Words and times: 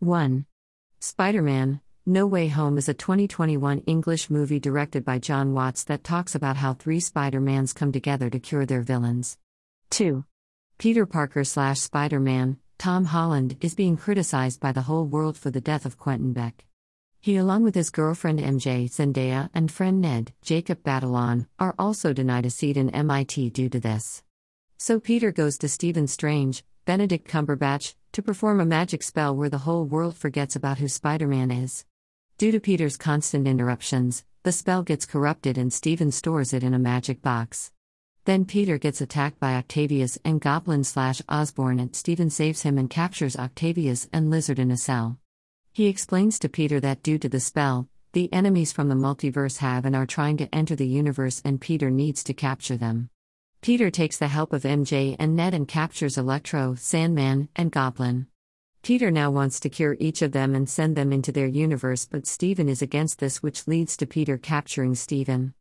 1. 0.00 0.44
Spider 1.00 1.40
Man 1.40 1.80
No 2.04 2.26
Way 2.26 2.48
Home 2.48 2.76
is 2.76 2.86
a 2.86 2.92
2021 2.92 3.78
English 3.86 4.28
movie 4.28 4.60
directed 4.60 5.06
by 5.06 5.18
John 5.18 5.54
Watts 5.54 5.84
that 5.84 6.04
talks 6.04 6.34
about 6.34 6.58
how 6.58 6.74
three 6.74 7.00
Spider 7.00 7.40
Mans 7.40 7.72
come 7.72 7.92
together 7.92 8.28
to 8.28 8.38
cure 8.38 8.66
their 8.66 8.82
villains. 8.82 9.38
2. 9.92 10.22
Peter 10.76 11.06
Parker 11.06 11.44
slash 11.44 11.80
Spider 11.80 12.20
Man, 12.20 12.58
Tom 12.76 13.06
Holland, 13.06 13.56
is 13.62 13.74
being 13.74 13.96
criticized 13.96 14.60
by 14.60 14.70
the 14.70 14.82
whole 14.82 15.06
world 15.06 15.38
for 15.38 15.50
the 15.50 15.62
death 15.62 15.86
of 15.86 15.98
Quentin 15.98 16.34
Beck. 16.34 16.66
He, 17.22 17.38
along 17.38 17.62
with 17.62 17.74
his 17.74 17.88
girlfriend 17.88 18.38
MJ 18.38 18.90
Zendaya 18.90 19.48
and 19.54 19.72
friend 19.72 20.02
Ned, 20.02 20.34
Jacob 20.42 20.82
Batalon, 20.82 21.46
are 21.58 21.74
also 21.78 22.12
denied 22.12 22.44
a 22.44 22.50
seat 22.50 22.76
in 22.76 22.90
MIT 22.90 23.48
due 23.50 23.70
to 23.70 23.80
this. 23.80 24.22
So 24.76 25.00
Peter 25.00 25.32
goes 25.32 25.56
to 25.58 25.70
Stephen 25.70 26.06
Strange, 26.06 26.64
Benedict 26.84 27.26
Cumberbatch, 27.26 27.94
to 28.16 28.22
perform 28.22 28.60
a 28.60 28.64
magic 28.64 29.02
spell 29.02 29.36
where 29.36 29.50
the 29.50 29.58
whole 29.58 29.84
world 29.84 30.16
forgets 30.16 30.56
about 30.56 30.78
who 30.78 30.88
Spider 30.88 31.26
Man 31.26 31.50
is. 31.50 31.84
Due 32.38 32.50
to 32.50 32.58
Peter's 32.58 32.96
constant 32.96 33.46
interruptions, 33.46 34.24
the 34.42 34.52
spell 34.52 34.82
gets 34.82 35.04
corrupted 35.04 35.58
and 35.58 35.70
Stephen 35.70 36.10
stores 36.10 36.54
it 36.54 36.62
in 36.62 36.72
a 36.72 36.78
magic 36.78 37.20
box. 37.20 37.72
Then 38.24 38.46
Peter 38.46 38.78
gets 38.78 39.02
attacked 39.02 39.38
by 39.38 39.56
Octavius 39.56 40.16
and 40.24 40.40
Goblin 40.40 40.82
slash 40.82 41.20
Osborn, 41.28 41.78
and 41.78 41.94
Stephen 41.94 42.30
saves 42.30 42.62
him 42.62 42.78
and 42.78 42.88
captures 42.88 43.36
Octavius 43.36 44.08
and 44.14 44.30
Lizard 44.30 44.58
in 44.58 44.70
a 44.70 44.78
cell. 44.78 45.18
He 45.74 45.86
explains 45.86 46.38
to 46.38 46.48
Peter 46.48 46.80
that 46.80 47.02
due 47.02 47.18
to 47.18 47.28
the 47.28 47.38
spell, 47.38 47.86
the 48.14 48.32
enemies 48.32 48.72
from 48.72 48.88
the 48.88 48.94
multiverse 48.94 49.58
have 49.58 49.84
and 49.84 49.94
are 49.94 50.06
trying 50.06 50.38
to 50.38 50.54
enter 50.54 50.74
the 50.74 50.88
universe, 50.88 51.42
and 51.44 51.60
Peter 51.60 51.90
needs 51.90 52.24
to 52.24 52.32
capture 52.32 52.78
them. 52.78 53.10
Peter 53.66 53.90
takes 53.90 54.16
the 54.16 54.28
help 54.28 54.52
of 54.52 54.62
MJ 54.62 55.16
and 55.18 55.34
Ned 55.34 55.52
and 55.52 55.66
captures 55.66 56.16
Electro, 56.16 56.76
Sandman, 56.76 57.48
and 57.56 57.72
Goblin. 57.72 58.28
Peter 58.82 59.10
now 59.10 59.28
wants 59.28 59.58
to 59.58 59.68
cure 59.68 59.96
each 59.98 60.22
of 60.22 60.30
them 60.30 60.54
and 60.54 60.68
send 60.68 60.94
them 60.94 61.12
into 61.12 61.32
their 61.32 61.48
universe, 61.48 62.06
but 62.08 62.28
Stephen 62.28 62.68
is 62.68 62.80
against 62.80 63.18
this, 63.18 63.42
which 63.42 63.66
leads 63.66 63.96
to 63.96 64.06
Peter 64.06 64.38
capturing 64.38 64.94
Stephen. 64.94 65.52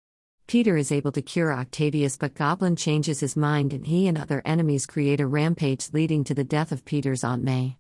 Peter 0.46 0.78
is 0.78 0.92
able 0.92 1.12
to 1.14 1.22
cure 1.24 1.52
Octavius, 1.52 2.16
but 2.16 2.36
Goblin 2.36 2.76
changes 2.76 3.22
his 3.22 3.36
mind 3.36 3.74
and 3.74 3.88
he 3.88 4.08
and 4.08 4.20
other 4.20 4.44
enemies 4.46 4.86
create 4.86 5.20
a 5.20 5.26
rampage 5.26 5.90
leading 5.92 6.24
to 6.26 6.36
the 6.36 6.44
death 6.44 6.72
of 6.72 6.86
Peter's 6.86 7.24
Aunt 7.24 7.42
May. 7.42 7.80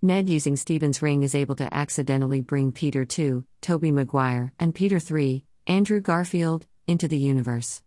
Ned, 0.00 0.28
using 0.28 0.54
Stephen's 0.54 1.02
ring, 1.02 1.24
is 1.24 1.34
able 1.34 1.56
to 1.56 1.74
accidentally 1.74 2.40
bring 2.40 2.70
Peter 2.70 3.04
2, 3.04 3.44
Tobey 3.60 3.90
Maguire, 3.90 4.52
and 4.56 4.72
Peter 4.72 5.00
3, 5.00 5.44
Andrew 5.66 6.00
Garfield, 6.00 6.64
into 6.86 7.08
the 7.08 7.18
universe. 7.18 7.82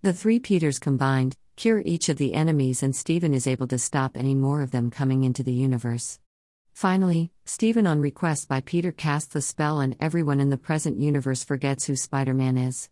The 0.00 0.12
three 0.12 0.38
Peters 0.38 0.78
combined 0.78 1.36
cure 1.56 1.82
each 1.84 2.08
of 2.08 2.18
the 2.18 2.34
enemies, 2.34 2.84
and 2.84 2.94
Stephen 2.94 3.34
is 3.34 3.48
able 3.48 3.66
to 3.66 3.78
stop 3.78 4.16
any 4.16 4.32
more 4.32 4.62
of 4.62 4.70
them 4.70 4.92
coming 4.92 5.24
into 5.24 5.42
the 5.42 5.52
universe. 5.52 6.20
Finally, 6.72 7.32
Stephen, 7.46 7.84
on 7.84 7.98
request 8.00 8.48
by 8.48 8.60
Peter, 8.60 8.92
casts 8.92 9.34
the 9.34 9.42
spell, 9.42 9.80
and 9.80 9.96
everyone 9.98 10.38
in 10.38 10.50
the 10.50 10.56
present 10.56 11.00
universe 11.00 11.42
forgets 11.42 11.86
who 11.86 11.96
Spider 11.96 12.32
Man 12.32 12.56
is. 12.56 12.88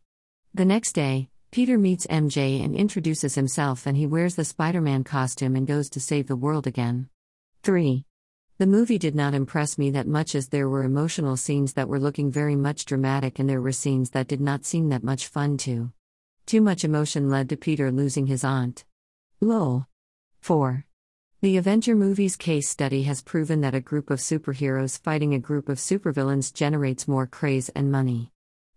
The 0.52 0.64
next 0.64 0.94
day, 0.94 1.28
Peter 1.52 1.78
meets 1.78 2.08
MJ 2.08 2.64
and 2.64 2.74
introduces 2.74 3.36
himself, 3.36 3.86
and 3.86 3.96
he 3.96 4.08
wears 4.08 4.34
the 4.34 4.44
Spider 4.44 4.80
Man 4.80 5.04
costume 5.04 5.54
and 5.54 5.64
goes 5.64 5.88
to 5.90 6.00
save 6.00 6.26
the 6.26 6.34
world 6.34 6.66
again. 6.66 7.08
3. 7.62 8.04
The 8.58 8.66
movie 8.66 8.98
did 8.98 9.14
not 9.14 9.32
impress 9.32 9.78
me 9.78 9.90
that 9.92 10.08
much 10.08 10.34
as 10.34 10.48
there 10.48 10.68
were 10.68 10.82
emotional 10.82 11.36
scenes 11.36 11.74
that 11.74 11.88
were 11.88 12.00
looking 12.00 12.32
very 12.32 12.56
much 12.56 12.84
dramatic, 12.84 13.38
and 13.38 13.48
there 13.48 13.62
were 13.62 13.70
scenes 13.70 14.10
that 14.10 14.26
did 14.26 14.40
not 14.40 14.64
seem 14.64 14.88
that 14.88 15.04
much 15.04 15.28
fun 15.28 15.56
too. 15.56 15.92
Too 16.46 16.60
much 16.60 16.84
emotion 16.84 17.28
led 17.28 17.48
to 17.48 17.56
Peter 17.56 17.90
losing 17.90 18.28
his 18.28 18.44
aunt. 18.44 18.84
Lol. 19.40 19.88
4. 20.42 20.86
The 21.42 21.56
Avenger 21.56 21.96
movie's 21.96 22.36
case 22.36 22.68
study 22.68 23.02
has 23.02 23.20
proven 23.20 23.62
that 23.62 23.74
a 23.74 23.80
group 23.80 24.10
of 24.10 24.20
superheroes 24.20 24.96
fighting 24.96 25.34
a 25.34 25.40
group 25.40 25.68
of 25.68 25.78
supervillains 25.78 26.54
generates 26.54 27.08
more 27.08 27.26
craze 27.26 27.68
and 27.70 27.90
money. 27.90 28.30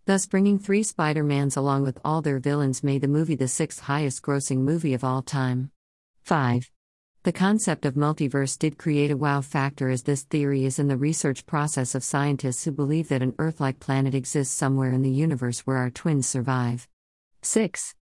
Thus, 0.08 0.26
bringing 0.26 0.58
three 0.58 0.82
Spider 0.82 1.24
Mans 1.24 1.56
along 1.56 1.84
with 1.84 2.00
all 2.04 2.24
their 2.24 2.40
villains 2.40 2.84
made 2.84 3.02
the 3.02 3.08
movie 3.08 3.36
the 3.36 3.48
sixth 3.48 3.82
highest 3.82 4.24
grossing 4.24 4.62
movie 4.62 4.96
of 4.96 5.04
all 5.04 5.22
time. 5.22 5.70
5. 6.24 6.72
The 7.22 7.32
concept 7.32 7.86
of 7.86 7.94
multiverse 7.94 8.58
did 8.58 8.80
create 8.80 9.12
a 9.12 9.18
wow 9.18 9.42
factor 9.42 9.92
as 9.92 10.02
this 10.02 10.24
theory 10.24 10.66
is 10.66 10.80
in 10.80 10.88
the 10.88 10.98
research 10.98 11.46
process 11.46 11.94
of 11.94 12.04
scientists 12.04 12.64
who 12.64 12.72
believe 12.72 13.10
that 13.10 13.22
an 13.22 13.36
Earth 13.38 13.62
like 13.62 13.80
planet 13.80 14.16
exists 14.16 14.56
somewhere 14.56 14.92
in 14.92 15.04
the 15.04 15.12
universe 15.12 15.60
where 15.68 15.78
our 15.78 15.92
twins 15.92 16.28
survive. 16.28 16.88
6. 17.42 17.96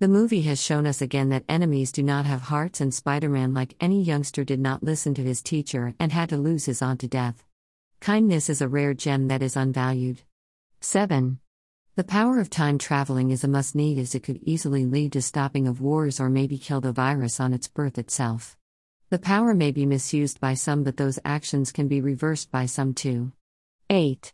The 0.00 0.08
movie 0.08 0.42
has 0.42 0.60
shown 0.60 0.86
us 0.86 1.00
again 1.00 1.28
that 1.28 1.44
enemies 1.48 1.92
do 1.92 2.02
not 2.02 2.26
have 2.26 2.42
hearts, 2.42 2.80
and 2.80 2.92
Spider 2.92 3.28
Man, 3.28 3.54
like 3.54 3.76
any 3.80 4.02
youngster, 4.02 4.44
did 4.44 4.58
not 4.58 4.82
listen 4.82 5.14
to 5.14 5.22
his 5.22 5.42
teacher 5.42 5.94
and 6.00 6.10
had 6.10 6.28
to 6.30 6.36
lose 6.36 6.64
his 6.64 6.82
aunt 6.82 7.00
to 7.00 7.08
death. 7.08 7.44
Kindness 8.00 8.48
is 8.48 8.60
a 8.60 8.68
rare 8.68 8.94
gem 8.94 9.28
that 9.28 9.42
is 9.42 9.56
unvalued. 9.56 10.22
7. 10.80 11.38
The 11.96 12.04
power 12.04 12.40
of 12.40 12.48
time 12.48 12.78
traveling 12.78 13.30
is 13.30 13.44
a 13.44 13.48
must 13.48 13.74
need 13.74 13.98
as 13.98 14.14
it 14.14 14.22
could 14.22 14.40
easily 14.42 14.86
lead 14.86 15.12
to 15.12 15.22
stopping 15.22 15.68
of 15.68 15.80
wars 15.80 16.18
or 16.18 16.30
maybe 16.30 16.56
kill 16.56 16.80
the 16.80 16.92
virus 16.92 17.38
on 17.38 17.52
its 17.52 17.68
birth 17.68 17.98
itself. 17.98 18.56
The 19.10 19.18
power 19.18 19.54
may 19.54 19.70
be 19.70 19.86
misused 19.86 20.40
by 20.40 20.54
some, 20.54 20.82
but 20.82 20.96
those 20.96 21.18
actions 21.24 21.72
can 21.72 21.88
be 21.88 22.00
reversed 22.00 22.50
by 22.50 22.66
some 22.66 22.94
too. 22.94 23.32
8. 23.90 24.32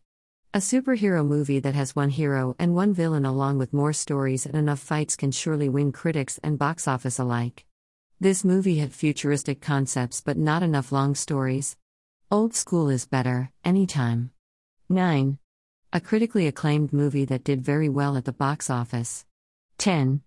A 0.56 0.58
superhero 0.58 1.22
movie 1.22 1.60
that 1.60 1.74
has 1.74 1.94
one 1.94 2.08
hero 2.08 2.56
and 2.58 2.74
one 2.74 2.94
villain, 2.94 3.26
along 3.26 3.58
with 3.58 3.74
more 3.74 3.92
stories 3.92 4.46
and 4.46 4.54
enough 4.54 4.80
fights, 4.80 5.14
can 5.14 5.30
surely 5.30 5.68
win 5.68 5.92
critics 5.92 6.40
and 6.42 6.58
box 6.58 6.88
office 6.88 7.18
alike. 7.18 7.66
This 8.20 8.42
movie 8.42 8.78
had 8.78 8.94
futuristic 8.94 9.60
concepts 9.60 10.22
but 10.22 10.38
not 10.38 10.62
enough 10.62 10.92
long 10.92 11.14
stories. 11.14 11.76
Old 12.30 12.54
school 12.54 12.88
is 12.88 13.04
better, 13.04 13.50
anytime. 13.66 14.30
9. 14.88 15.38
A 15.92 16.00
critically 16.00 16.46
acclaimed 16.46 16.90
movie 16.90 17.26
that 17.26 17.44
did 17.44 17.60
very 17.60 17.90
well 17.90 18.16
at 18.16 18.24
the 18.24 18.32
box 18.32 18.70
office. 18.70 19.26
10. 19.76 20.22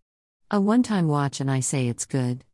A 0.51 0.61
one 0.61 0.83
time 0.83 1.07
watch 1.07 1.41
and 1.41 1.49
I 1.49 1.59
say 1.59 1.87
it's 1.87 2.05
good. 2.05 2.45